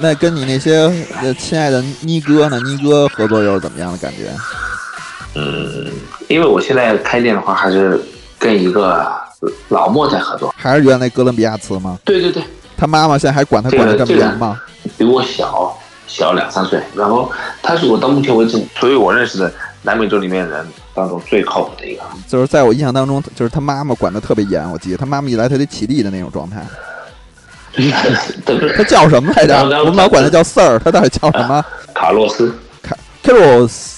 [0.00, 0.90] 那跟你那些
[1.20, 2.60] 呃亲爱的妮哥呢？
[2.60, 4.32] 妮哥合作又是怎么样的感觉？
[5.34, 5.90] 嗯，
[6.28, 8.00] 因为我现在开店的话，还是
[8.38, 9.10] 跟一个
[9.70, 11.98] 老莫在合作，还是原来哥伦比亚瓷吗？
[12.04, 12.42] 对对对，
[12.76, 14.60] 他妈妈现在还管他管的这么严吗？
[14.98, 15.74] 比我小
[16.06, 17.30] 小两三岁，然后
[17.62, 19.50] 他是我到目前为止，所以我认识的
[19.82, 22.02] 南美洲里面人当中最靠谱的一个。
[22.26, 26.62] 就是在我印象当中，就是他妈妈管的特别严，我记得他妈妈一来他得起立的那种状态。
[28.76, 29.54] 他叫什么来着？
[29.80, 31.64] 我们老管他叫 Sir，他到底叫什么？
[31.94, 32.52] 卡洛斯。
[32.82, 33.94] 卡 Carlos。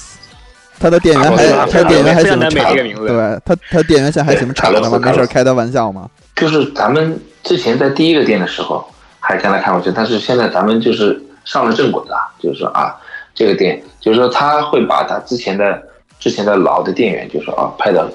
[0.78, 2.73] 他的店员还他店员还行么查？
[2.73, 4.98] 对他他店员现在还行么查的吗？
[4.98, 6.09] 没事开他玩笑吗？
[6.37, 8.82] 就是咱们之前在第一个店的时候
[9.30, 12.96] 还跟他开过去，但是现在咱们就是上了正轨了，就是说啊，
[13.32, 15.80] 这个店就是说他会把他之前的
[16.18, 18.10] 之前的老的店员，就是说啊派到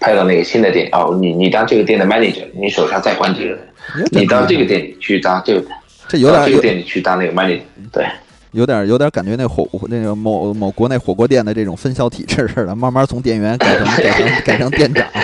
[0.00, 3.58] 派到那个新的店哦，你你当这个店的 manager，你手下再管几个人。
[4.10, 5.64] 你到这个店里去当这个，
[6.08, 7.60] 这有点这个店里去当那个 manager，
[7.92, 8.04] 对，
[8.50, 15.06] 有点有点感觉那火那个某某国内火锅店的这种分销体制似的，慢慢从店员改成 改成改成店长。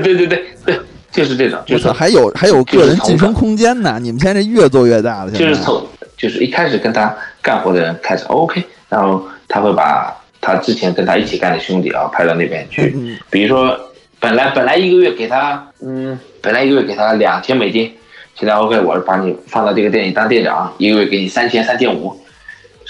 [0.00, 0.78] 对对对对，
[1.10, 3.98] 就是这种，就是还有还有个人晋升空间呢。
[4.00, 5.84] 你们现在这越做越大了，就是从
[6.16, 12.96] 就是一开始跟他干活的人开始 OK，然后他会把他之前跟他一起干的兄弟啊派到那边去，
[13.30, 13.78] 比如说。
[14.20, 17.88] 本来本来一个月给他，嗯，本来一个月给他两千美金，
[18.34, 22.20] 现在 OK，我是把你放到这个店里当店长，一个月给你三千三千五。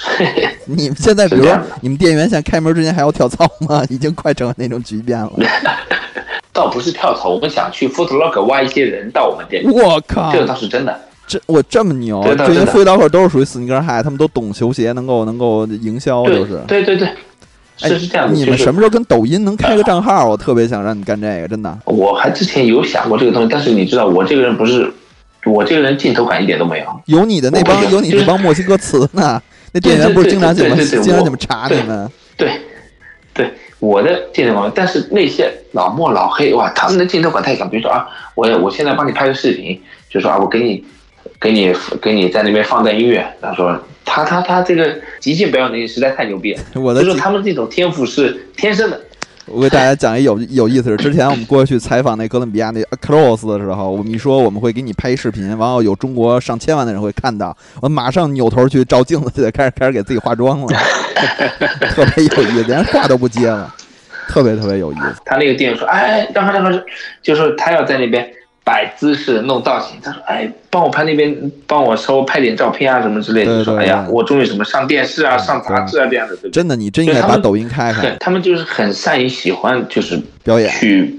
[0.64, 3.84] 你们现在比如说你们店员现在开门之前还要跳操吗？
[3.90, 5.30] 已经快成那种局面了。
[6.58, 9.68] 倒不是跳槽，我们想去 Footlog 挖一些人到我们店里。
[9.68, 11.00] 我靠，这个倒是真的。
[11.28, 16.60] 这我这么牛，这些 Footlog 都是属于斯尼根嗨，他们都懂球鞋，能够能够营销，就是。
[16.66, 17.08] 对对对。
[17.76, 20.26] 是是这样的，你们什么时候跟抖音能开个账号？
[20.28, 21.78] 我特别想让你干这个，真的。
[21.84, 24.92] 我还之前有想过这个东西，但是你知道，我这个人不是，
[25.46, 26.86] 我这个人镜头感一点都没有。
[27.04, 29.40] 有你的那帮，有你那帮墨西哥词呢？
[29.70, 32.10] 那店员不是经常怎么经常怎么查你们？
[32.36, 32.50] 对，
[33.38, 37.70] 对，我的镜头管，但是那些老莫老黑哇，他们的镜头感太强。
[37.70, 38.04] 比如说啊，
[38.34, 40.84] 我我现在帮你拍个视频，就说啊，我给你，
[41.40, 41.72] 给你，
[42.02, 43.80] 给你在那边放段音乐，他说。
[44.10, 48.98] 他他他这个即兴表演能力实在太牛逼了，我的就是他们这种天赋是天生的。
[49.50, 60.66] 我给大家讲一有有意思的，之前我们过去采访那哥伦比亚那 cross 的时候，我们一说我们会给你拍视频，然后有中国上千万的人会看到，我马上扭头去照镜子去，开始开始给自己化妆了，
[61.94, 63.74] 特别有意思，连话都不接了，
[64.28, 65.14] 特别特别有意思。
[65.24, 66.82] 他那个店员说：“哎，让他让他，
[67.22, 68.28] 就是他要在那边。”
[68.68, 78.14] 摆姿势弄造型，他说：“哎，帮我拍那边，帮我稍微拍点照片啊，什么之类的。”说：“哎呀，我终于什么上电视啊，上杂志啊这样的。”真的，你真应该把抖音开开。
[78.20, 81.18] 他们就是很善于喜欢，就是表演去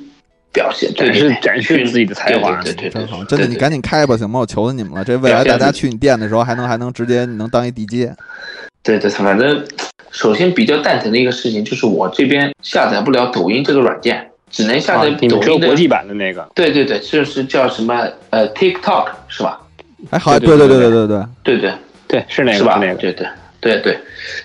[0.54, 2.62] 表现，对，是展示自己的才华。
[2.62, 4.42] 对对对，真的，你赶紧开吧，行吗？
[4.42, 5.04] 我求求你们了。
[5.04, 8.14] 这未来大家去你店的时候，还能还能直接你能当一地接。
[8.84, 9.66] 对对，反正
[10.12, 14.30] 首先比较蛋疼的一个事情就是我这边下载不了抖音这个软件。
[14.50, 16.48] 只能下载抖音国际版的那个。
[16.56, 19.60] 对对对，就是叫什么呃 TikTok 是吧？
[20.12, 21.74] 哎，好，对对对对对对对对
[22.08, 22.78] 对，是那个是吧？
[22.80, 23.28] 那个，对对
[23.62, 24.00] 对对，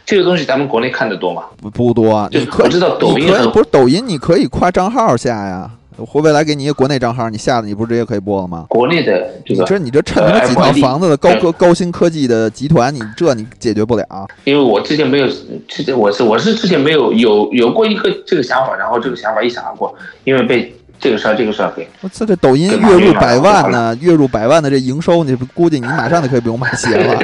[0.04, 1.44] 这个东西咱们国内看的多吗？
[1.62, 5.70] 不不多，就我知道抖音不是抖音，你可以跨账号下呀。
[5.99, 8.66] 会未来给你一个国内账号，你下了你不是直接可以播了吗？
[8.69, 14.04] 国内的这个，你这你这趁着几套房子的高科高新科技的集团，你这你解决不了。
[14.44, 15.28] 因为我之前没有，
[15.69, 19.94] 之前我是我是之前没有有有过一个这个想法，然后这个想法一闪而过，
[20.25, 21.87] 因为被这个事儿这个事儿给。
[22.00, 27.22] 我这这抖音月入百万呢，月入百万的这营收，你估计你马上就可以不用买鞋了。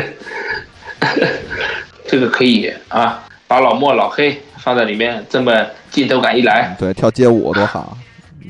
[2.07, 5.53] 这个可以啊，把老莫老黑放在里面，这么
[5.91, 7.97] 镜头感一来，对，跳街舞多好。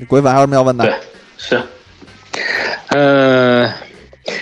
[0.09, 0.85] 鬼粉还有什么要问的？
[0.85, 0.95] 对，
[1.37, 1.61] 是，
[2.89, 3.73] 呃，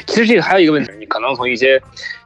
[0.07, 1.81] 其实这个还有一个问题，你可能从一些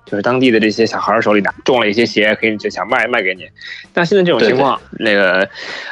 [0.04, 3.48] 就是当地的这些小孩手里拿中了一些鞋，可以就想卖卖给你。
[3.92, 5.48] 但现在这种情况，那个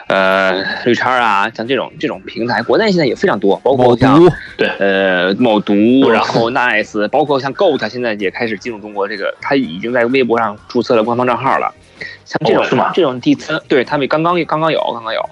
[0.08, 4.20] 呃绿叉啊，像这种这种平台，国内现在也非常多，包括像
[4.56, 11.72] 对呃某毒，然后 Nice，包括像 Goat，现在也开始进入中国，这个他已经在微博上注册了官方账号了。
[12.24, 12.90] 像这种是吗？
[12.94, 15.28] 这种第三，对他们刚刚刚刚有，刚刚有。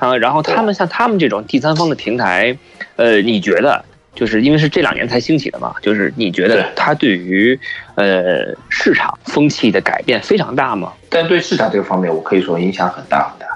[0.00, 2.56] 啊，然后他们像他们这种第三方的平台，
[2.96, 5.72] 呃，你觉得就是因为是这两年才兴起的嘛？
[5.80, 7.58] 就是你觉得它对于
[7.94, 10.92] 呃市场风气的改变非常大吗？
[11.08, 13.46] 但对市场这个方面，我可以说影响很大很大，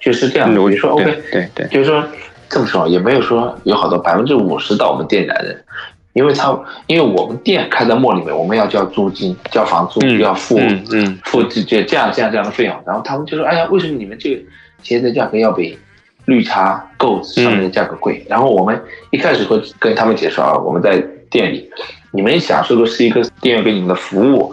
[0.00, 0.62] 就是这样的。
[0.62, 2.02] 我就说 OK，对对，就是说
[2.48, 5.56] 这么说也没有说有好多百分之五十到我们店来的，
[6.12, 6.56] 因为他
[6.86, 10.58] 因为我们店开在墨里面，我们要交租金、交房租，要付
[10.92, 12.76] 嗯付这这这样这样这样的费用。
[12.86, 14.42] 然后他们就说：“哎呀，为什么你们这个
[14.82, 15.78] 鞋子的价格要比
[16.26, 18.80] 绿茶、Go 上面的价格贵？”然后我们
[19.10, 21.70] 一开始会跟他们解释啊，我们在店里，
[22.12, 24.52] 你们享受的是一个店员给你们的服务，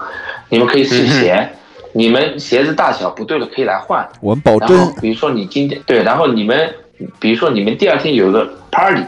[0.50, 1.50] 你们可以试鞋，
[1.94, 6.74] 你们鞋子大小不对了可以来换，我们保然后比如说你今天对，然后你们
[7.20, 9.04] 比如说你们第二天有一个 party，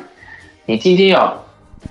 [0.66, 1.46] 你今天要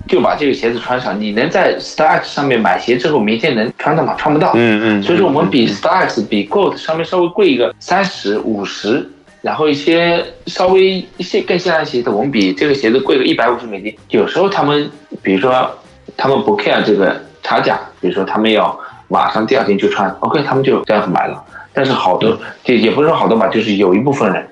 [0.07, 4.15] 就把这个鞋子穿上，你能在 Starx 上面买鞋之后，明天能穿到吗？
[4.17, 4.53] 穿不到。
[4.55, 5.03] 嗯嗯。
[5.03, 9.09] 所以说我们比 Starx 比 Gold 上面稍微贵一个三十五十，
[9.41, 13.95] 然后一些稍微一些更限量鞋子，我们比这个鞋子贵个一百五十美金。
[14.09, 14.89] 有时候他们
[15.21, 15.69] 比如说
[16.15, 21.43] 他们不 care 这个差价，比如说他们要马上第二天就穿，OK，他们就这样子买了。
[21.73, 24.47] 但是好多就也不是说好多吧，就是有一部分人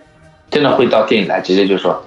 [0.49, 2.01] 真的会到店里来，直接就说：“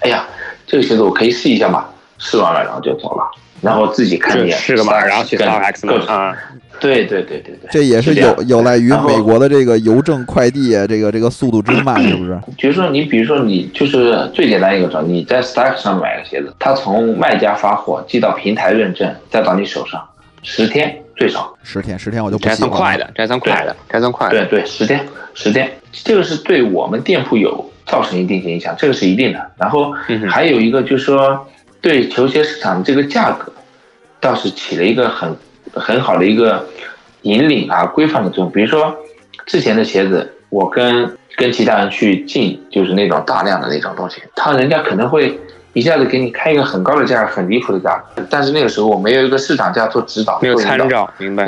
[0.00, 0.24] 哎呀，
[0.66, 1.86] 这个鞋子我可以试一下嘛。”
[2.24, 3.28] 试完了，然后就走了，
[3.62, 6.36] 然后自己看一眼，试个码，然后去 Starx 买啊。
[6.80, 12.36] 对对对对对，这也是有有赖于美国的这个邮政快递啊，这个这个速度之慢，是不是？
[12.58, 20.02] 比如说你，比如说你就是最简单一个招，你在 Stack 上买个鞋子，他从卖家发货寄到平台认证，再到你手上，
[20.42, 21.56] 十天最少。
[21.62, 24.44] 十天，十天我就不这算快的，这算快的，这算快的。
[24.46, 29.38] 对对，十天，十天，这个是对我们店铺有造成一定影响，这个是一定的。
[29.56, 29.92] 然后
[30.28, 31.46] 还有一个就是说。
[31.80, 33.51] 对球鞋市场这个价格，
[34.22, 35.36] 倒是起了一个很
[35.74, 36.64] 很好的一个
[37.22, 38.52] 引领啊、规范的作用。
[38.52, 38.94] 比如说，
[39.44, 45.36] 之前的鞋子，我跟跟其他人去进，就是那种大量的那种东西，他人家可能会
[45.72, 48.00] 一下子给你开一个很高的价，很离谱的价。
[48.30, 51.44] 但是那个时候我没有一个市场价做指导，没有参照，明白？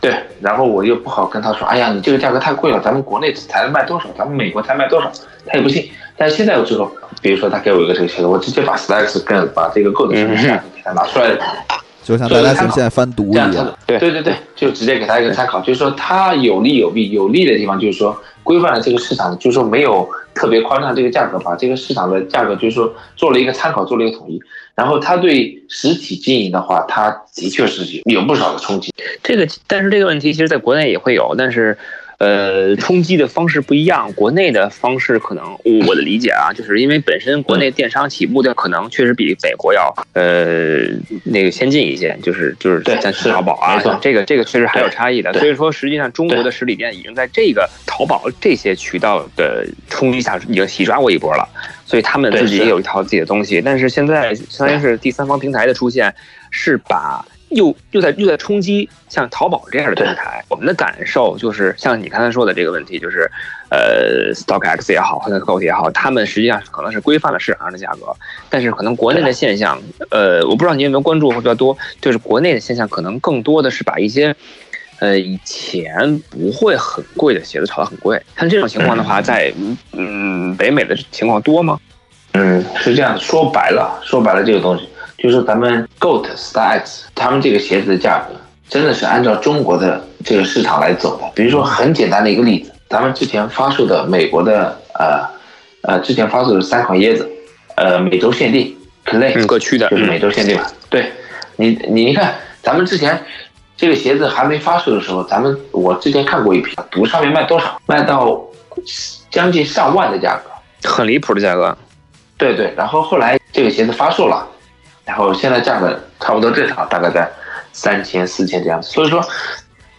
[0.00, 5.10] 对，然后我又不好跟他说，哎呀，你这个价格太贵了，咱们国内才能卖多少，咱们美国才卖多少，
[5.46, 5.90] 他也不信。
[6.16, 6.90] 但是现在我知道，
[7.22, 10.22] 比如说他给我一个这个鞋子，我直接把 Starx 跟把这个 Go 的价
[10.56, 11.30] 格给他拿出来，
[12.10, 13.48] 就像大家现在翻读一样。
[13.86, 24.40] 对对对对，就直接给他一个参考，就是说它有利有弊，有利的地方就是说规范了这个市场，就是说没有特别夸张这个价格，把这个市场的价格就是说做了一个参考，做了一个统一。
[24.74, 28.92] 然后它对实体经营的话，它的确是有不少的冲击。
[29.22, 31.78] 这个，但是这个问题其实在国内也会有，但是。
[32.20, 34.12] 呃，冲击的方式不一样。
[34.12, 35.58] 国内的方式可能，
[35.88, 40.84] 我的理解啊， 就是因为本身国内电商起步的可能确实比美国要呃
[41.24, 45.32] 那个先进一些，就是就是像淘宝啊，这个这个确实还有差异的。
[45.32, 51.48] 所以说，实际上中国的实体店已经在这个淘宝这些渠道的冲击下已经洗刷过一波了，
[51.86, 53.62] 所以他们自己也有一套自己的东西。
[53.62, 56.14] 但是现在相当于是第三方平台的出现，
[56.50, 57.24] 是把。
[57.50, 63.30] 又又在又在冲击像淘宝这样的平台，我们的感受就是像你刚才说的这个问题，就是
[63.70, 68.14] 呃，StockX 也好，或者 Go 也好，他们实际上可能是规范了市场上的价格，
[68.48, 69.80] 但是可能国内的现象，
[70.10, 74.34] 呃，我不知道你有没有关注会比较多，就是国内的现象可能更多的是把一些
[75.00, 79.52] 呃以前不会很贵的鞋子炒得很贵，像这种情况的话，在
[79.92, 81.78] 嗯北美的情况多吗？
[82.34, 84.88] 嗯，是这样，说白了，说白了这个东西。
[85.22, 88.34] 就是咱们 Goat Starx 他们这个鞋子的价格，
[88.70, 91.30] 真的是按照中国的这个市场来走的。
[91.34, 95.28] 比如说很简单的一个例子，咱们之前发售的美国的呃
[95.82, 97.30] 呃，之前发售的三款椰子，
[97.76, 98.74] 呃，美洲限定
[99.04, 100.66] Clay 各区的，就是美洲限定嘛。
[100.88, 101.12] 对，
[101.56, 103.22] 你你一看，咱们之前
[103.76, 107.78] 这个鞋子还没发售的时候，咱们我之前看过一批，赌上面卖多少？
[107.84, 108.42] 卖到
[109.30, 111.76] 将近上万的价格，很离谱的价格。
[112.38, 114.46] 对对，然后后来这个鞋子发售了。
[115.10, 117.28] 然后现在价格差不多正常，大概在
[117.72, 118.88] 三千四千这样子。
[118.88, 119.20] 所以说，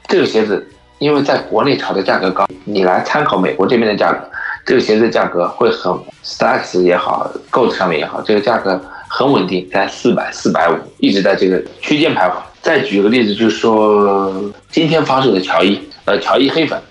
[0.07, 0.65] 这个鞋子
[0.99, 4.19] 因为在国内炒的价格高，你来参考美国这边的价格，
[4.65, 12.35] 这个鞋子价格会很 Starx 也好，Go 上面也好，这个价格很稳定，在四百四百五，一直在这个区间徘徊。
[12.61, 14.33] 再举个例子，就是说
[14.69, 16.81] 今天发售的乔伊，呃，乔伊黑粉，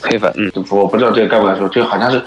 [0.00, 2.20] 黑粉，嗯，我不知道这个该不该说，就好像是。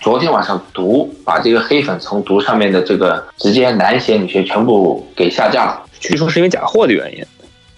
[0.00, 7.22] 昨天晚上毒把这个黑粉从毒上面的这个直接男鞋女鞋全部给下架了，据说是因为假货的原因。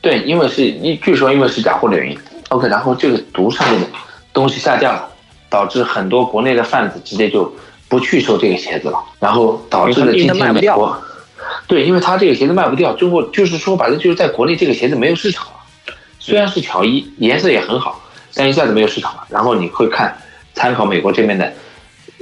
[0.01, 2.17] 对，因为是一据说因为是假货的原因。
[2.51, 3.87] OK，然后这个毒上面的
[4.33, 5.09] 东西下架了，
[5.51, 7.53] 导致很多国内的贩子直接就
[7.89, 10.97] 不去收这个鞋子了，然后导致了今天美国，
[11.67, 15.53] 对，因为他这个鞋子卖不掉，中国就是说白了就是在国内这个鞋子没有市场了。
[16.21, 18.01] 虽然是乔伊，颜色也很好，
[18.33, 19.27] 但一下子没有市场了。
[19.29, 20.17] 然后你会看
[20.55, 21.53] 参考美国这边的。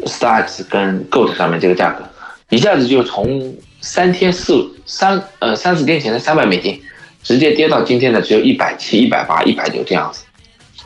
[0.07, 2.05] Starx 跟 Gold 上面这个价格，
[2.49, 6.81] 一下子就从三天四三呃三四天前的三百美金，
[7.23, 10.25] 直接跌到今天的只有一百七、一百八、一百九这样子。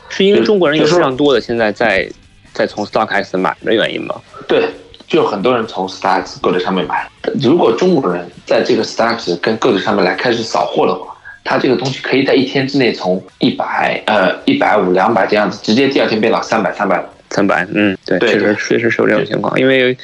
[0.09, 2.07] 是因为中国人有非常多的现在在
[2.53, 4.15] 在从 Starx 买的原因吗？
[4.47, 4.69] 对，
[5.07, 7.09] 就很多人从 Starks、Gold 上面买。
[7.41, 17.03] 如果中国人在这个 Starks 跟 Gold 上面来开始扫货的话，他这个东西可以在一天之内从一百呃一百五两百这样子，直接第二天变到三百三百
[17.35, 17.67] 三百。
[17.73, 19.97] 嗯，对，对确实确实是有这种情况，因为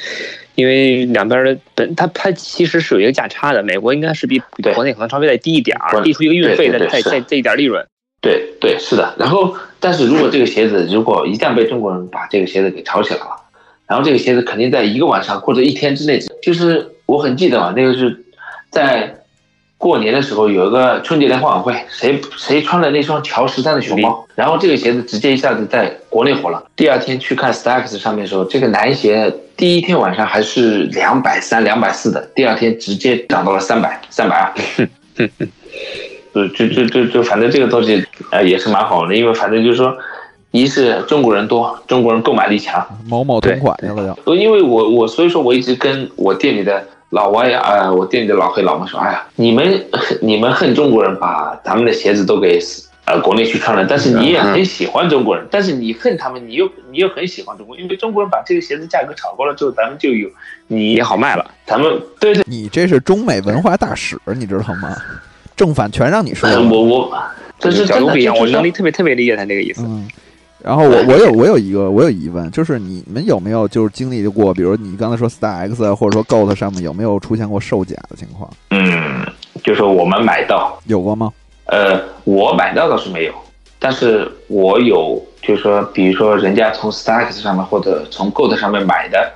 [0.54, 7.82] 因为两边的本它它其实是有一个价差的，美国应该是比比国内可能稍微再低一点儿，对低出一个运费的，再再这一点利润。
[8.20, 9.14] 对对，是的。
[9.18, 13.30] 然后，但是如果这个鞋子如果一旦被中国人把这个鞋子给炒起来了，
[13.88, 18.24] 然后这个鞋子肯定在一个晚上或者一天之内，就是我很记得嘛，那个是
[18.70, 19.21] 在
[19.82, 26.64] 过年的时候有一个春节联欢晚会，谁谁穿了那双乔十三的熊猫，然后这个鞋子直接一下子在国内火了。
[26.76, 34.54] 第二天去看 Stacks 上面的时候，这个男鞋第一天晚上还是两百三、两百四的，第二天直接涨到了三百、三百二。
[36.32, 39.92] 就就就就就反正这个东西呃也是蛮好的，因为反正就是说，
[40.52, 44.36] 一是中国人多，中国人购买力强，某某同款去了就。
[44.36, 49.86] 因为我我所以说我一直跟我店里的老外呀，呃，我店里的老黑老王说，哎呀，你们
[50.22, 52.58] 你们恨中国人把咱们的鞋子都给
[53.04, 60.26] 呃国内去穿了，但是你也很喜欢中国人，但是你恨他们，你又你又很喜欢中国，因为中国人把这个鞋子价格炒高了之后，咱们就有
[60.68, 61.44] 你也好卖了。
[61.66, 64.96] 咱们对对，你这是中美文化大使，你知道吗？
[65.54, 67.22] 正反全让你说 我我
[67.58, 69.82] 这是真的，角度不一样，我能力特别特别理解他这个意思。
[69.82, 70.08] 嗯，
[70.64, 78.48] 然后我 我有我有一个我有疑问，就是你们有没有就是经历过，比如你刚才说 Star X 啊，或者说 Goat 上面有没有出现过售假的情况？
[78.70, 79.26] 嗯，
[79.64, 80.78] 就说我们买到。
[80.86, 81.32] 有过吗？
[81.66, 83.32] 呃，我买到倒是没有，
[83.78, 89.32] 但是我有，就是说，比如说人家从 Starks 上面或者从 Goat 上面买的，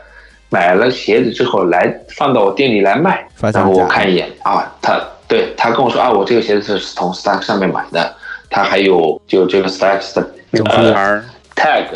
[0.50, 8.14] 买了鞋子之后来放到我店里来卖，发现然后我看一眼啊，他对他跟我说啊，我这个鞋子是从 Starks 上面买的，
[8.50, 11.25] 他还有就这个 Starks 的那个红牌儿
[11.55, 11.87] ，tag，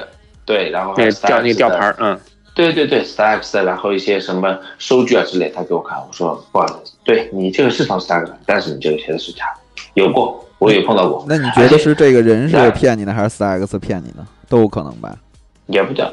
[0.45, 2.21] 对，然后还有那个吊那个吊牌儿，嗯，
[2.54, 11.25] 对对对，stacks，然后一些什么收据啊之类，他给我看，我说不好意思，对你这个是从 stacks，但是你这个鞋子是假的，有过，我也碰到过。
[11.28, 14.26] 那你觉得是这个人是骗你的，还是 stacks 骗你呢？
[14.49, 15.16] 都有可能吧？
[15.66, 16.12] 也不叫，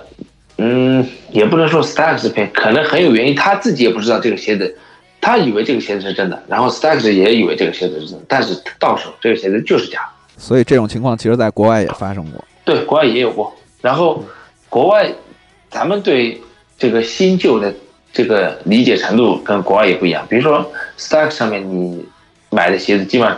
[0.57, 4.77] 嗯，也不能说 stacks 骗，可能很有原因，他自己也不知道这个鞋子，
[5.19, 10.09] 他以为这个鞋子是真的，然后 Stacks 也以为这个鞋子是真的，但是到手这个鞋子就是假的。
[10.37, 12.43] 所以这种情况其实在国外也发生过。
[12.63, 13.53] 对，国外也有过。
[13.81, 14.23] 然后
[14.69, 15.11] 国外，
[15.69, 16.39] 咱们对
[16.77, 17.73] 这个新旧的
[18.13, 20.25] 这个理解程度跟国外也不一样。
[20.29, 22.05] 比如说 Starks 上面你
[22.49, 23.37] 买的鞋子，基本上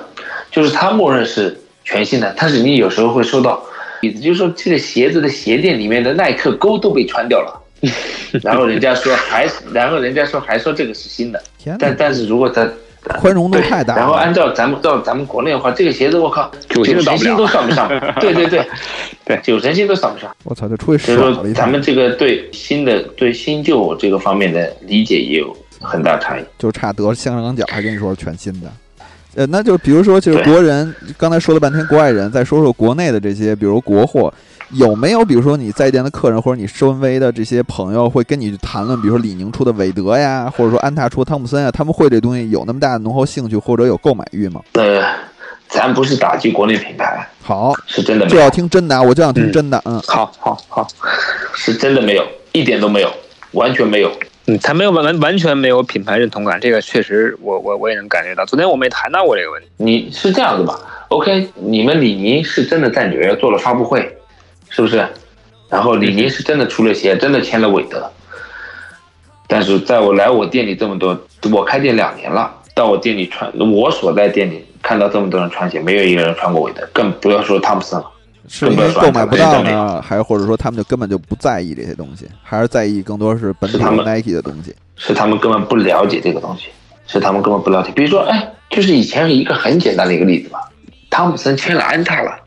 [0.51, 3.63] 就是它默认是全新的，但是你有时候会收到，
[4.01, 7.61] 也就是说这个鞋子的鞋垫里面的耐克钩都被穿掉了，
[8.41, 11.43] 然后人家说还，然后人家说还说这个是新的，
[11.77, 12.69] 但但是如果在
[13.19, 13.95] 宽容度，太大。
[13.95, 17.87] 然后按照咱们到咱们国内的话，这个鞋子我靠，九成新都算不上。
[18.19, 18.65] 对对对
[19.25, 20.29] 对九成新都算不上。
[20.43, 26.43] 我操，就出去所以爽了一趟说咱们，这个对新的对新旧这个方面的理解也有很大差异。
[26.57, 28.67] 就差得香港脚还跟你说是全新的。
[29.39, 34.33] 呃，那就比如说，就是国人，刚才说了半天国外人，再说说国内的这些，比如国货，
[34.71, 44.59] 有没有比如说你在店的客人或者你周围的这些朋友会跟你去谈论，比如说李宁出的韦德呀，或者说安踏出汤姆森啊，他们会这东西有那么大的浓厚兴趣或者有购买欲吗？
[44.73, 45.01] 呃，
[45.69, 50.85] 咱不是打击国内品牌，好，是真的没有就要，听真的啊，我就想听真的，嗯，好好好，
[51.55, 53.09] 是真的没有，一点都没有，
[53.53, 54.11] 完全没有。
[54.49, 58.43] 嗯，他没有完完完全没有品牌认同感，这个确实我我我也能感觉到。
[58.45, 59.67] 昨天我们也谈到过这个问题。
[59.77, 64.17] 你是这样子吧？OK，你们李宁是真的在纽约做了发布会，
[64.69, 65.05] 是不是？
[65.69, 68.11] 然后李宁是真的出了鞋，真的签了韦德。
[69.45, 71.15] 但是在我来我店里这么多，
[71.51, 78.11] 我开店两年了，到我店里穿，我所在店里看到这么多人穿鞋，没有一个人穿过韦德，更不要说汤姆森了。
[78.49, 84.75] 是因为购买不到呢，还是或者说他们就根本就不在意这些东西，还是在意更多是本土 Nike 的东西？
[84.97, 86.65] 是他们根本不了解这个东西，
[87.07, 87.91] 是他们根本不了解。
[87.95, 90.59] 比如说，哎，就是以前一个很简单的一个例子吧，
[91.09, 92.37] 汤普森签了安踏了，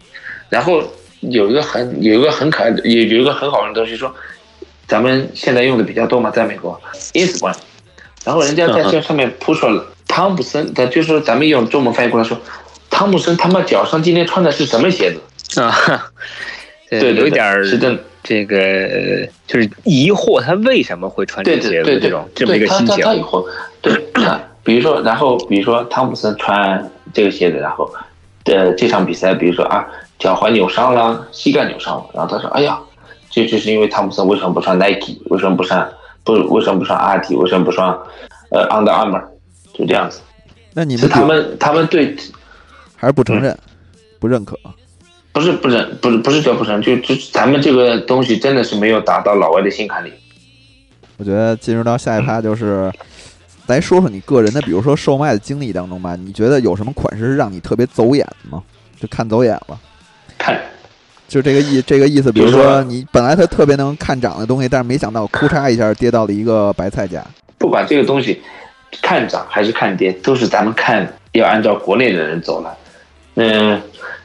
[0.48, 0.82] 然后
[1.20, 4.12] 有一个很有一个很可爱的，有有一个很好玩的东西说，
[4.88, 6.78] 咱们现在用的比较多嘛，在美国
[7.12, 7.54] Instagram，
[8.24, 12.36] 然后人家在这上面铺出了汤普森，他就是说咱们用中文翻译过来说，
[12.90, 15.20] 汤普森他妈脚上今天穿的是什么鞋子？
[15.56, 15.72] 啊，
[16.90, 18.02] 对对有一点儿是真的。
[18.24, 21.84] 这个就是疑惑，他为什么会穿这个鞋子？
[21.84, 23.24] 对对对这种，这么一个对心情
[23.80, 27.92] 对，啊 比如说，然后比如说汤普森穿这个鞋子，然后
[28.44, 29.84] 呃这场比赛，比如说啊
[30.20, 32.78] 脚踝扭伤了，膝盖扭伤了，然后他说，哎呀，
[33.28, 37.88] 这就是因为汤普森为什么不穿 Nike，为什么不穿不为什么不穿阿迪，为什么不穿
[38.50, 39.24] 呃 Under Armour，
[39.74, 40.20] 就这样子，
[40.74, 42.16] 那你们是他们他们对
[42.94, 43.58] 还是不承认、
[44.20, 44.56] 不认可？
[45.32, 50.12] 不是不是不是不是叫不成，就就咱们这个东西真的是没有打到老外的心坎里。
[51.16, 52.92] 我觉得进入到下一趴就是
[53.66, 58.62] 来说说你个人的，比如说售卖的经历当中吧，你觉得有什么款式是让你特别走眼的吗？
[59.00, 59.80] 就看走眼了。
[60.36, 60.60] 看，
[61.28, 67.24] 就这个意这个意思，比如说说你本来它特别能看涨的东西，但是没想到咔嚓一下跌到了一个白菜价。
[67.56, 68.42] 不管这个东西
[69.00, 72.76] 看涨还是看跌，都是咱们看要按照国内的人走了。
[73.36, 73.80] 嗯，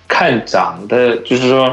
[0.07, 1.65] 看涨的，就是说，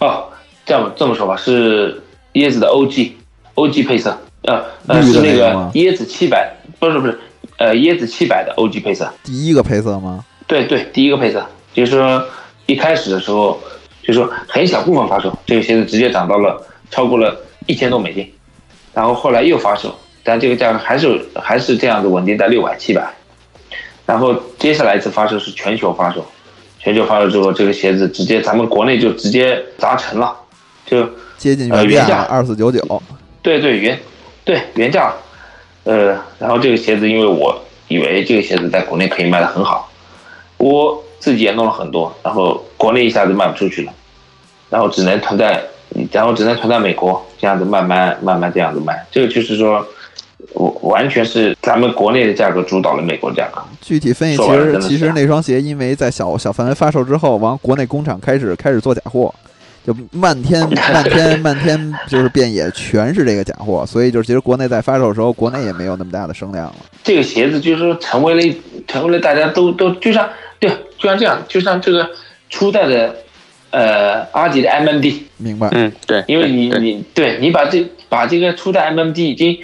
[0.00, 0.24] 哦，
[0.64, 2.02] 这样这么说吧，是
[2.34, 7.18] 椰子的 OG，OG 配色，呃呃是那个椰子七百，不是不是，
[7.58, 9.12] 呃椰子七百的 OG 配色。
[9.22, 10.24] 第一个配色吗？
[10.46, 11.44] 对对，第一个配色
[11.74, 12.24] 就是说
[12.66, 13.60] 一开始的时候，
[14.02, 18.32] 就是说很小部分发售，这个鞋子直接涨到了超过了一千多美金，
[18.94, 23.12] 然后后来又发售，但这个价格还是还是这样子稳定在六百七百，
[24.06, 26.24] 然后接下来一次发售是全球发售，
[26.78, 30.36] 全球发售之后，这个鞋子直接咱们国内就直接砸沉了，
[30.86, 31.06] 就
[31.36, 33.02] 接近呃原价二四九九。
[33.42, 33.98] 对对原
[34.44, 35.12] 对原价，
[35.84, 37.58] 呃，然后这个鞋子，因为我
[37.88, 39.90] 以为这个鞋子在国内可以卖得很好，
[40.56, 43.92] 我自己也弄了很多，然后国内一下子卖不出去了，
[44.70, 45.62] 然后只能囤在，
[46.12, 49.06] 然后只能囤在美国，这样子慢慢慢慢这样子卖。
[49.10, 49.86] 这个就是说，我
[50.54, 53.62] 完全是咱们国内的价格主导了美国的价格。
[53.80, 59.34] 具体分析，其实其实那双鞋因为在小小范围发售之后，往国内工厂开始开始做假货，
[59.86, 60.60] 就漫天
[60.92, 66.76] 漫天漫天就是遍野全是这个假货，所以就是其实国内在发售的时候，国内也没有那么大的声量了。
[67.04, 70.28] 这个鞋子就是说成为了一成为了大家都都就像
[70.58, 72.08] 对，就像这样，就像这个
[72.50, 73.14] 初代的
[73.70, 75.14] 呃阿迪的 MMD。
[75.36, 75.68] 明白？
[75.72, 79.56] 嗯，对，因为你你对你把这把这个初代 MMD 已经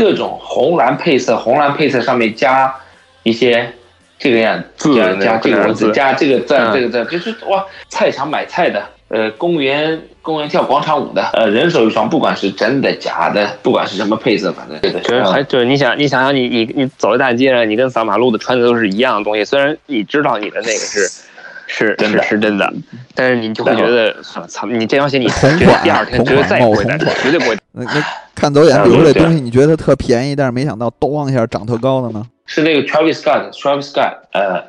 [0.00, 2.74] 各种红蓝配色，红蓝配色上面加
[3.22, 3.72] 一些
[4.18, 6.72] 这个样字加加这个文字，加这个字嗯。
[6.72, 21.10] 这个字，就是哇，菜场买菜的，呃，公园公园跳广场舞的，呃，人手一双，不管是真的假的，不管是什么配色，反正对的，就是还就是你想你想想你你你走在大街上，你跟扫马路的穿的都是一样的东西，虽然你知道你的那个是
[21.66, 22.22] 是真的。
[22.22, 22.72] 是是真的，
[23.14, 27.56] 但是你就会觉得操操，你这双鞋你同绝对第二天绝对再也不会戴，某同款绝对不会。
[27.72, 28.04] 那那
[28.34, 32.26] 看走眼，嗯比如说这东西你觉得它特便宜，但是没想到咚一下涨特高的呢？
[32.46, 34.62] 是那个 Travis Scott，Travis Scott，呃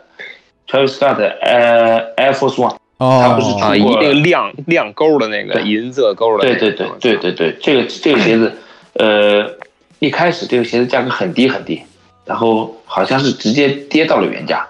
[0.67, 2.75] ，Travis Scott 的呃 Air Force One。
[2.99, 8.53] 它不是哦，啊，一那个亮亮勾的那个对银色勾的，对对对对对对，这个这个鞋子，
[8.93, 9.49] 呃，
[9.97, 11.81] 一开始这个鞋子价格很低很低，
[12.25, 14.63] 然后好像是直接跌到了原价，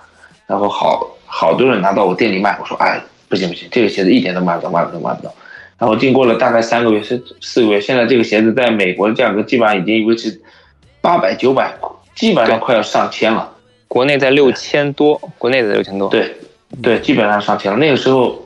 [0.47, 5.33] 然后好好多人拿到我店里卖，我说哎不行不行，这个鞋子一点都卖不动卖不动卖不动。
[5.81, 10.39] 然后经过了大概三个月是四个月，现在这个鞋子在美国的价格基本上已经维持
[11.01, 11.73] 八百九百，
[12.13, 13.51] 基本上快要上千了。
[13.87, 16.07] 国内在六千多，国内在六千多。
[16.07, 16.35] 对，
[16.83, 17.79] 对，基本上上千了。
[17.79, 18.45] 那个时候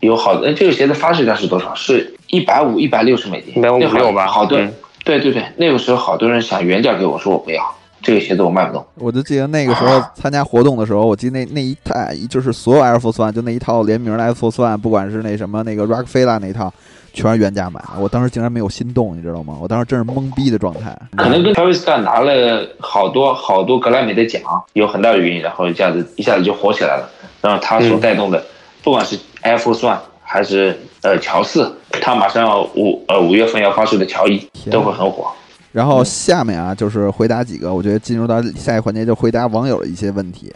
[0.00, 1.72] 有好的，哎这个鞋子发售价是多少？
[1.76, 4.74] 是一百五、一百六十美金，150那好吧好多，嗯
[5.04, 7.75] 对对对，那个时候好多人想原价给我说我不要
[8.06, 8.86] 这个鞋子，我卖不动。
[8.94, 11.92] 我就记得那个时候参加活动的时候，我记得那那一套
[12.30, 16.72] 就是所有 Air Force One 就那一套联名的 Air Force One，不管是那什么那个 Rockefeller 那一套，
[17.12, 17.82] 全是原价买。
[17.98, 19.58] 我当时竟然没有心动，你知道吗？
[19.60, 20.96] 我当时真是懵逼的状态。
[21.16, 24.40] 可能跟 Travis Scott 拿了好多好多格莱美的奖
[24.74, 27.10] 有很大的原因，然后一下子一下子就火起来了。
[27.40, 28.44] 然后他所带动的，
[28.84, 35.26] 不管是 Air Force One 还是呃乔四，他马上要五呃五月份要发售的乔伊都会很火。
[35.72, 40.52] 然后下面啊，就是回答几个，我觉得进入到下一环节就回答网友的一些问题。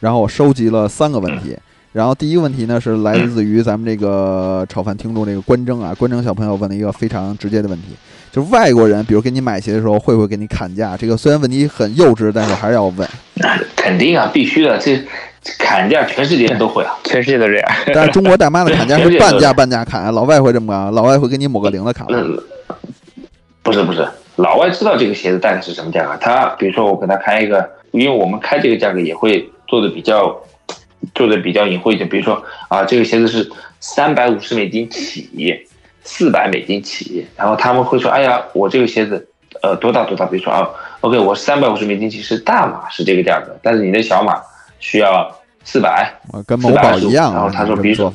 [0.00, 1.56] 然后我收集了三个问题。
[1.92, 7.94] 然后第一个问题呢是来自于咱们这个炒饭听众这个关征啊，关征小朋友问了一个非常直接的问题，
[8.32, 10.96] 就是外国人比如给你买鞋的时候会不会给你砍价？
[10.96, 13.08] 这个虽然问题很幼稚，但是我还是要问。
[13.76, 14.96] 肯定啊，必须的，这
[15.40, 16.92] 这砍价全世界都会啊。
[17.04, 17.70] 全世界都这样。
[17.94, 22.18] 但是中国大妈的砍价是 半价半价砍啊，老外会这么干，老外会给你抹个零的砍吗。
[22.18, 22.76] 那
[23.62, 24.04] 不是不是，
[24.36, 26.16] 老外知道这个鞋子大概是什么价格。
[26.20, 30.36] 他比如说我给他开一个，因为我们开这个价格也会做的比较
[31.14, 32.08] 做的比较隐晦一点。
[32.08, 33.48] 比如说啊，这个鞋子是
[33.80, 35.28] 三百五十美金起，
[36.02, 39.28] 四百美金起，然后他们会说，哎呀，我这个鞋子
[39.62, 40.26] 呃多大多大？
[40.26, 40.68] 比如说啊
[41.00, 44.40] ，OK，我三百五十美金起是大码是这个价格，但是你的小码
[44.80, 45.30] 需要
[45.62, 46.12] 四百。
[46.32, 48.12] 啊跟某宝一样啊，然后他说比如说。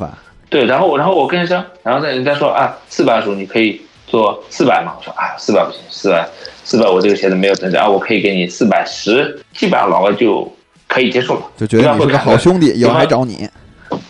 [0.50, 4.94] 对，然后然后我跟人说，然后再人家说啊，四百数你可以做四百嘛？
[4.98, 6.28] 我说啊，四百不行，四百
[6.64, 10.52] 四百我这个鞋子没有增长，啊，我可以给你四百十，基本上老外就
[10.88, 13.48] 可以接受了，就觉得你是个好兄弟，以后还找你。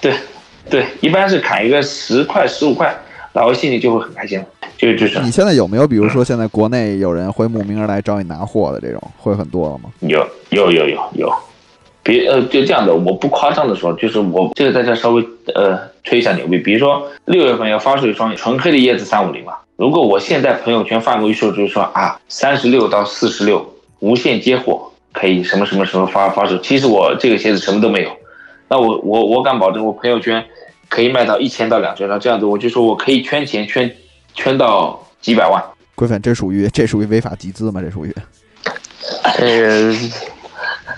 [0.02, 0.14] 对
[0.70, 2.96] 对，一般是砍一个十块十五块，
[3.34, 4.46] 老外心里就会很开心了，
[4.78, 9.90] 就就是你现在有没有，比如说现在国内有人会慕名而来找你拿货的这种，会很多了吗？
[10.02, 11.34] 有有有有有，
[12.04, 23.66] 别呃就这样的，我不夸张的说，就是我这个在这稍微呃吹一下牛逼，比如说六月份要发售一双纯黑的椰子三五零嘛，如果我现在朋友圈发个预售，就是说啊，三十六到四十六
[24.00, 26.58] 无限接货，可以什么什么什么发发售。
[26.58, 28.12] 其实我这个鞋子什么都没有，
[28.68, 30.44] 那我我我敢保证，我朋友圈
[30.90, 33.90] 可以卖到一千到两千张，这样子我就说我可以圈钱圈
[34.34, 35.64] 圈到几百万。
[35.96, 37.82] 规范，这属于这属于违法集资吗？
[37.82, 38.14] 这属于？
[39.38, 39.96] 这个。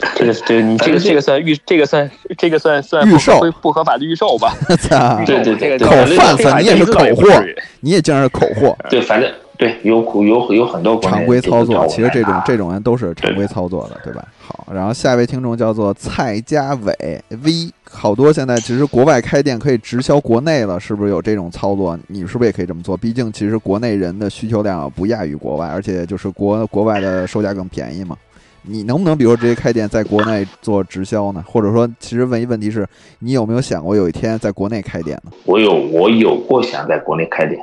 [0.16, 4.56] 这个这个你这个这个算预这个算这个算算预售不合法的预售吧？
[5.26, 7.44] 对对对，口贩子你也是口货，
[7.80, 8.76] 你也竟然是口货。
[8.90, 14.26] 对，反正对有有有很多常规操作，其实这种这种人都是常规操作的，对吧？
[14.40, 21.98] 好，然后下一位听众叫做蔡家伟 V，好多现在其实国外开店可以直销国内了，是不是有这种操作？
[22.08, 22.98] 你是不是也可以这么做？
[22.98, 28.18] 毕竟其实国内人的需求量不亚于国外，而且就是国国外的售价更便宜嘛。
[28.64, 31.44] 你能不能比如说直接开店在国内做直销呢？
[31.48, 32.88] 或者说，其实问一问题是，
[33.20, 35.32] 你有没有想过有一天在国内开店呢？
[35.46, 37.60] 我有，我有过想在国内开店，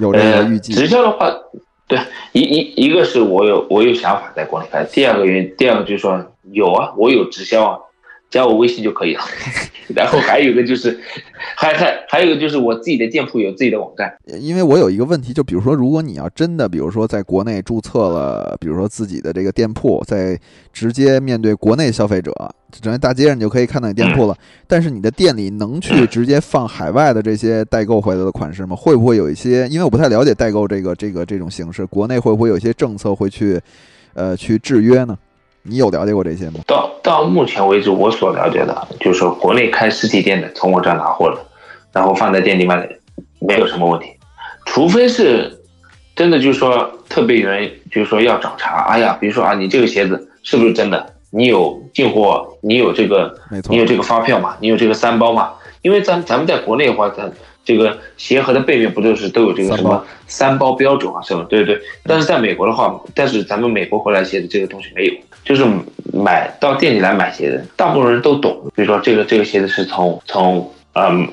[0.00, 0.74] 有这个预计。
[0.74, 1.32] 直销的话，
[1.88, 1.98] 对，
[2.32, 7.78] 一一一个是我有我有想法在国内开，第二个原因，第二个就是说有啊，我有直销啊。
[8.36, 9.22] 加我微信就可以了，
[9.96, 11.00] 然后还有一个就是，
[11.56, 14.14] 还还还有一个就是我自己的店铺有自己的网站。
[14.40, 20.38] 因为我有一个问题，就比如说，如果你要真的，比如说在国内注册了，比如说自己的这个店铺，在
[20.72, 22.32] 直接面对国内消费者，
[22.82, 24.36] 整个大街上你就可以看到你店铺了。
[24.66, 28.76] 但是你的店里能去直接放海外的这些代购回来的款式吗？
[28.76, 29.66] 会不会有一些？
[29.68, 33.58] 因为我不太了解代购这个这个这种形式，国内会不会有一些政策会去，
[34.14, 35.16] 呃，去制约呢？
[35.68, 36.60] 你有了解过这些吗？
[36.66, 41.38] 到到目前为止，我所了解的，就是说国内开实体店的从我这儿拿货的，
[41.92, 42.88] 然后放在店里卖，
[43.40, 44.08] 没有什么问题。
[44.64, 45.58] 除非是
[46.14, 51.14] 真的，就是说特别有人就是说要找茬，哎呀，比如说啊，你这个鞋子是不是真的？
[51.30, 52.56] 你有进货？
[52.62, 53.36] 你有这个？
[53.68, 54.56] 你有这个发票吗？
[54.60, 55.52] 你有这个三包吗？
[55.82, 57.30] 因为咱咱们在国内的话，咱
[57.64, 61.20] 这个鞋盒的背面不都是都有这个什么三包标准啊？
[61.22, 61.44] 什么？
[61.44, 61.80] 对对。
[62.04, 65.12] 但是在美国的话，但是咱们美国回来鞋子这个东西没有。
[65.46, 65.64] 就是
[66.12, 68.52] 买到店里来买鞋的，大部分人都懂。
[68.74, 71.26] 比如说，这个这个鞋子是从从嗯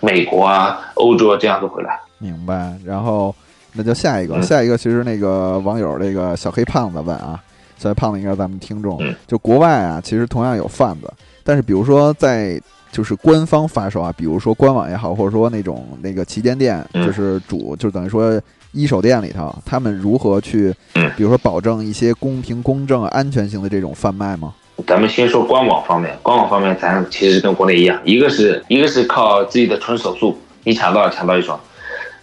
[0.00, 1.98] 美国啊、欧洲这样子回来。
[2.18, 2.72] 明白。
[2.84, 3.34] 然后
[3.72, 7.42] 那就下一个，下一个其实那个网友这个小黑胖子问啊，
[7.78, 9.02] 小黑胖子应该是咱们听众。
[9.26, 12.60] 就国外啊，其实同样有贩子，但是比如说在
[12.92, 18.40] 就是官方发售啊，比如说官网也好，或者说那种那个旗舰店，就是主就等于说。
[18.72, 20.74] 一手店里头，他们如何去，
[21.16, 24.54] 比如说保证一些公平、公正、安全性的这种贩卖吗？
[24.86, 31.58] 咱们先说官网方面，官网方面咱其实跟国内一样，一个是一个是靠自己的纯手速，你抢到了抢到一双，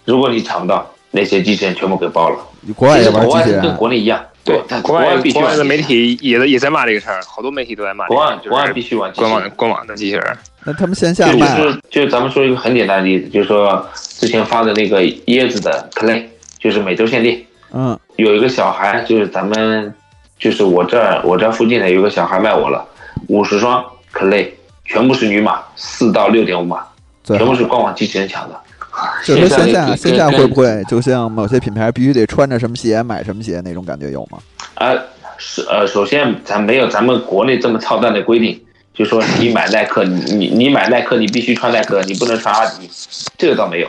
[0.04, 2.38] 如果你抢不到，那些机器人全部给包了。
[2.74, 4.24] 国外也玩机器人，跟国内一样。
[4.42, 8.06] 对，国外国外的媒体也也在骂这个事儿，好多媒体都在骂。
[8.06, 10.24] 国外国外必须玩官网官网的机器人。
[10.64, 11.58] 那他们线下卖？
[11.58, 16.22] 就是就咱们说一个很简单的例子，就是说之前发的那个椰子的 Clay。
[16.58, 19.94] 就是每周限定，嗯，有一个小孩，就是咱们，
[20.38, 22.86] 就是我这儿我这附近的有个小孩卖我了，
[23.28, 24.48] 五十双 Clay，
[24.84, 26.84] 全部是女码，四到六点五码，
[27.24, 28.60] 全部是官网机器人抢的。
[29.26, 34.38] 就是线下线下会不会就像某些品牌必须得穿着什么鞋买什么鞋那种感觉有吗？
[34.76, 34.90] 啊，
[35.36, 38.58] 是呃，首先咱没有咱们国内这么操蛋的规定，
[38.94, 42.88] 就说你买耐克，你你你买耐克，你必须穿耐克，你不能穿阿迪，
[43.36, 43.88] 这个倒没有。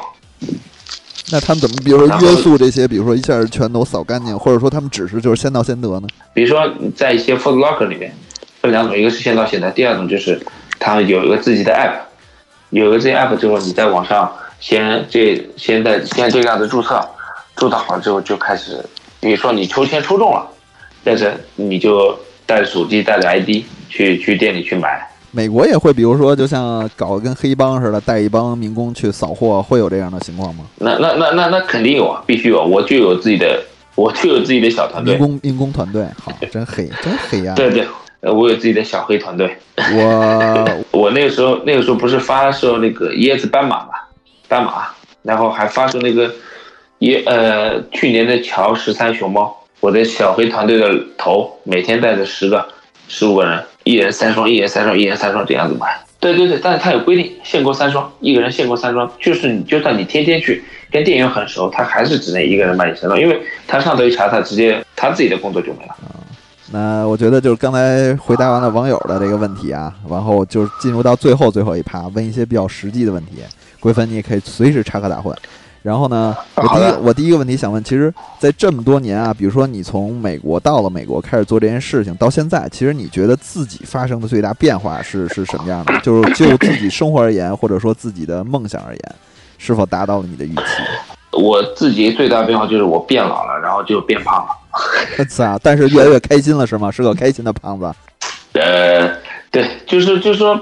[1.30, 6.08] 那他们怎么，比如说约束这些，比如说一下全都扫干净，或者说他们只是就是先到先得呢？
[6.34, 8.16] 比如说在一些 Food Locker 里面，
[8.62, 10.42] 分两种，一个是先到先得，第二种就是
[10.80, 11.96] 他们有一个自己的 App，
[12.70, 17.06] 有个这 App 之后，你在网上先这先在先这个样子注册，
[17.56, 18.84] 注册好之后就开始，
[19.20, 20.48] 比如说你抽签抽中了，
[21.04, 25.06] 但是你就带着手机带着 ID 去去店里去买。
[25.32, 30.64] 美国也会，比如说，就像搞跟黑帮似的，带一帮民工去扫货，会有这样的情况吗？
[30.78, 33.62] 那那那那那肯定有啊，必须有，我就有自己的，
[33.96, 37.54] 我就有自己的小团队，民工民工团队，好，真黑， 真黑呀！
[37.56, 37.86] 对对，
[38.22, 39.56] 我有自己的小黑团队。
[39.76, 40.66] 我
[41.00, 43.90] 我那个时候那个时候不是发售那个椰子斑马嘛，
[44.48, 44.88] 斑马，
[45.24, 46.34] 然后还发售那个
[47.02, 52.66] 椰呃去年的乔十三熊猫，我的小黑团队的头每天带着十个。
[53.10, 55.88] 十五个人，一人三双，一人三双，一人三双这样子买。
[56.20, 59.10] 对对对，但是他有规定，限购三双，一个人限购三双。
[59.22, 65.96] 就是你，就算你天天去跟店员很熟，他还是只能一个人卖你三双，因为他上头一查，他直接他自己的工作就没了。
[66.02, 66.20] 啊
[66.70, 73.38] 那我觉得就是刚才回答完了网友的这个问题啊，然后就进入到最后最后一趴，问一些比较实际的问题。
[73.80, 75.34] 桂芬，你也可以随时插科打诨。
[75.88, 85.98] 然后呢，我第一我第一个问题想问，其实，在这么多年啊，比如说你从美国到了美国开始做这件事情，到现在，其实你觉得自己发生的最大变化是 是什么样的？
[86.02, 89.16] 就是就自己生活而言，或者说自己的梦想而言，
[89.58, 90.62] 是否达到了你的预期？
[91.32, 94.50] 我自己最大变化就是我变老了，然后就变胖了。
[95.18, 95.58] 我操！
[95.64, 96.92] 但是越来越开心了是吗？
[96.92, 97.90] 是个开心的胖子。
[98.60, 99.10] 呃，
[99.50, 100.60] 对，就是就是说，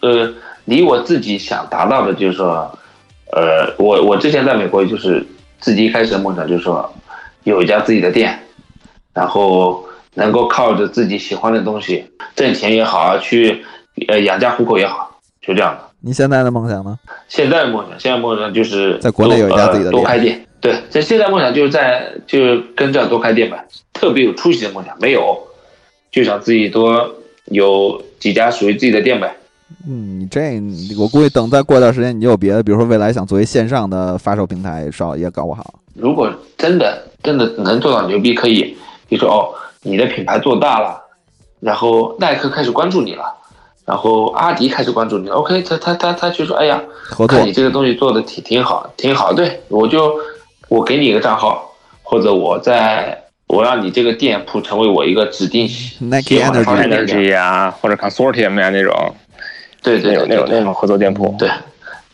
[0.00, 0.28] 呃，
[0.64, 2.76] 离我自己想达到的，就是说，
[3.32, 5.24] 呃，我我之前在美国就是
[5.58, 6.92] 自己一开始的梦想就是说，
[7.44, 8.38] 有一家自己的店，
[9.12, 9.84] 然后
[10.14, 12.04] 能够靠着自己喜欢的东西
[12.36, 13.64] 挣钱也好啊，去
[14.08, 15.80] 呃养家糊口也好，就这样的。
[16.00, 16.98] 你现在的梦想呢？
[17.28, 20.46] 现在的梦想，现在梦想就是在国内有一家自己的多开店。
[20.60, 25.38] 对，这现在梦想就是在就是跟这样多开店吧，特别有出息的梦想没有，
[26.10, 27.14] 就想自己多
[27.46, 29.34] 有几家属于自己的店呗。
[29.86, 30.60] 嗯，你这
[30.98, 35.74] 我估计等再过段时间，你就有别的，比如说未来想作为线上的发售平台，少也搞不好。
[35.94, 38.76] 如果真的真的能做到牛逼，可以，
[39.08, 41.00] 比如说哦，你的品牌做大了，
[41.60, 43.24] 然后耐克开始关注你了。
[43.86, 46.80] 然后阿迪开始关注你，OK，他他他他就说，哎呀，
[47.28, 50.14] 看你这个东西做的挺挺好，挺好，对我就
[50.70, 51.70] 我给你一个账号，
[52.02, 53.14] 或者我在
[53.46, 55.68] 我让你这个店铺成为我一个指定
[56.00, 59.14] Nike Energy 呀，或者 Consortium 呀那种，
[59.84, 61.48] 对对，那种那种合作店铺，对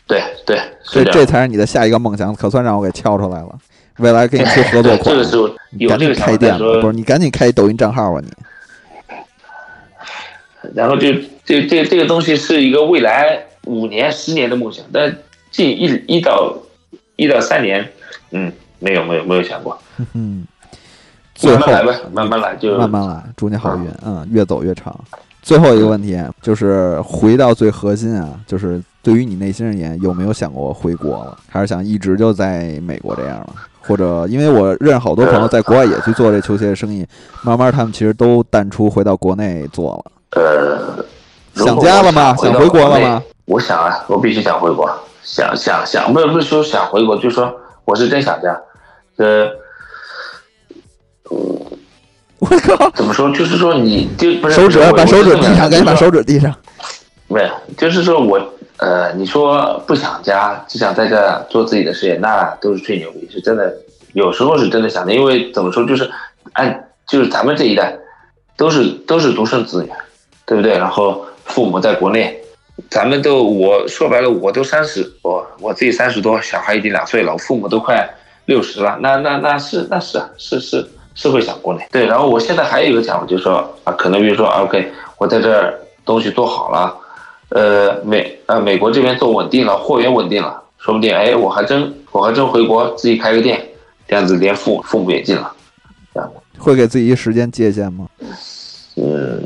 [0.05, 3.57] 对对，所以这才是你的下一个梦想，可算让我给敲出来了。
[3.97, 5.47] 未来给你出合作款，这个时候
[5.87, 8.31] 赶紧开店，不是你赶紧开抖音账号啊你。
[10.73, 11.13] 然后就
[11.45, 15.15] 这这这个东西是一个未来五年十年的梦想，但
[15.51, 16.53] 近一一到
[17.15, 17.87] 一到三年，
[18.31, 19.77] 嗯，没有没有没有想过。
[20.13, 20.47] 嗯，
[21.43, 24.97] 慢慢来吧，慢慢来就慢慢来，祝你好运，嗯，越走越长。
[25.41, 33.55] 最后一个问题就是回到最核心啊，就是对于你内心而言，有没有想过回国了，还是想一直就在美国这样了？
[33.81, 37.03] 或者因为我认识好多朋友在国外也去做这球鞋的生意，
[37.41, 40.39] 慢慢他们其实都淡出回到国内做了。
[40.39, 41.03] 呃，
[41.55, 42.35] 想家了吗？
[42.35, 43.23] 想回国了吗？
[43.45, 44.87] 我想啊，我必须想回国，
[45.23, 47.51] 想想想，不是不是说想回国，就是说
[47.83, 48.55] 我是真想家。
[49.17, 49.47] 呃，
[52.43, 53.29] 我靠，怎么说？
[53.29, 56.53] 就是说你就不是手指把手指递上，赶紧把手指递上。
[57.27, 58.41] 不是，就是说我
[58.77, 63.71] 呃，你说不想家，只想在这做自己的事业，那都是吹牛逼，是真的。
[64.13, 66.09] 有时候是真的想的，因为怎么说，就是
[66.53, 67.97] 按就是咱们这一代
[68.57, 69.89] 都是都是独生子女。
[70.43, 70.77] 对不对？
[70.77, 72.37] 然后父母在国内，
[72.89, 78.05] 咱们都我说白了，我都三十，我我自己三十多，小孩已经两岁了，我父母都快
[78.47, 80.89] 六十了，那那那是那是是是是
[81.29, 81.87] 会想国内。
[81.91, 86.97] 对，然后我现在还有一个想法，就是说啊，可能比如说 OK，我在这儿东西做好了，
[87.49, 93.61] 呃美呃美国这边做稳定了，货源稳定了，说不定哎我还真我还真回国自己开个店，
[94.07, 95.53] 这样子连父父母也进了，
[96.13, 98.07] 这样会给自己时间界限吗？
[98.95, 99.41] 嗯。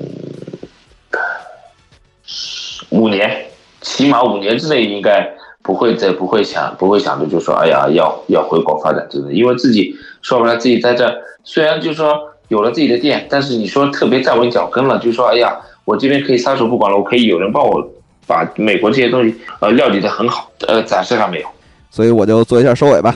[2.92, 3.46] 五年，
[3.82, 5.30] 起码五年之内应该
[5.66, 11.12] 不会再不会想不会想着就说哎呀要要回国发展，真的，因为自己说白了自己在这
[11.44, 12.16] 虽然就说
[12.50, 17.90] 有了自己的店，但是你说特别站稳脚跟了，就说哎呀我这边可以撒手不管了，我可以有人帮我
[18.28, 21.48] 把美国这些东西呃料理的很好，呃暂时还没有，
[21.90, 23.16] 所以我就做一下收尾吧。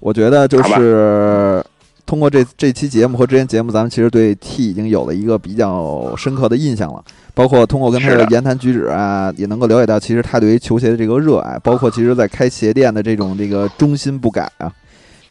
[0.00, 1.64] 我觉得就是
[2.06, 7.02] 通过这这期节目和之前节目，咱们其实对 T 已经有了一个比较深刻的印象了。
[7.34, 14.72] 包括通过跟他的言谈举止啊，也能够了解到，其实他对于球鞋的这个热爱，包括其实在开鞋店的这种这个忠心不改啊。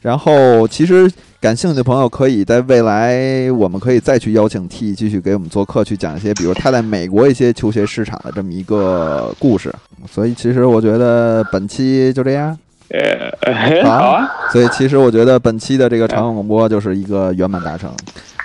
[0.02, 1.10] 然后，其实
[1.42, 9.74] 感兴趣的朋友，可以在未来，我们可以再去邀请 T 继续给我们做客，去讲一些，比如他在美国一些球鞋市场的这么一个故事。
[10.08, 12.56] 所以，其实我觉得本期就这样。
[12.90, 14.30] 呃， 好啊。
[14.52, 17.90] 所以，其实我觉得本期的这个长广播就是一个圆满达成。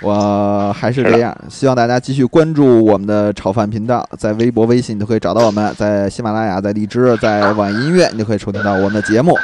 [0.01, 9.37] 我还是这样，希望大家继续关注我们的炒饭频道，在微博、微信都可以找到我们，在喜马拉雅、在荔枝、在网易音乐，你就可以收听到我们的节目。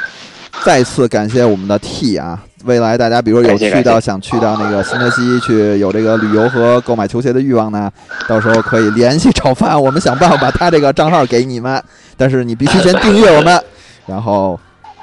[0.64, 2.42] 再次感谢我们的 T 啊！
[2.64, 7.88] 未来大家比如有去到想去到那个新泽西去有这个旅游和购买球鞋的欲望呢，
[8.26, 11.80] 到时候可以联系炒饭，我们想办法把他这个账号给你们，
[12.16, 13.62] 但是你必须先订阅我们。
[14.06, 14.58] 然后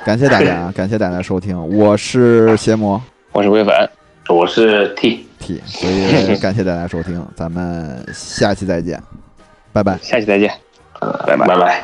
[0.05, 3.73] 感谢大家， 感谢大家收听，我是邪魔，我是微粉，
[4.29, 5.25] 我是 T。
[5.65, 9.01] 所以感谢大家收听，咱们下期再见，
[9.73, 9.97] 拜拜。
[10.03, 10.51] 下期再见，
[11.25, 11.47] 拜拜。
[11.47, 11.83] 拜拜。